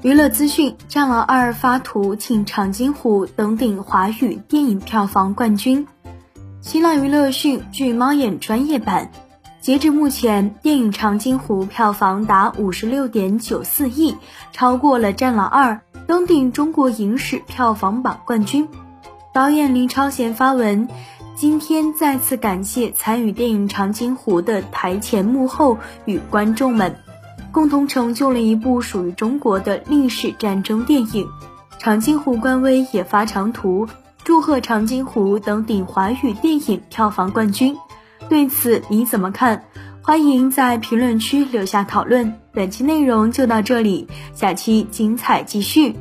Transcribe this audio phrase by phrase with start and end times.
[0.00, 5.88] 娱乐资讯：《战狼二》发图请长津湖登顶华语电影票房冠军。
[6.60, 9.10] 新浪娱乐讯，据猫眼专业版，
[9.60, 14.16] 截至目前，电影《长津湖》票房达五十六点九四亿，
[14.52, 15.72] 超过了《战狼二》，
[16.06, 18.68] 登顶中国影史票房榜冠军。
[19.34, 20.86] 导演林超贤发文，
[21.34, 26.96] 今天再次感谢参与电影《长津湖》的台前幕后与观众们，
[27.58, 31.26] 共同成就了一部属于中国的历史战争电影。
[31.80, 33.88] 长津湖官微也发长图。
[34.22, 37.76] 祝贺长津湖登顶华语电影票房冠军，
[38.28, 39.64] 对此你怎么看？
[40.02, 42.32] 欢迎在评论区留下讨论。
[42.52, 45.96] 本期内容就到这里，下期精彩继续。